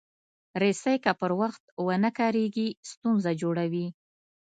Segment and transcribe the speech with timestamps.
[0.61, 3.87] رسۍ که پر وخت ونه کارېږي، ستونزه جوړوي.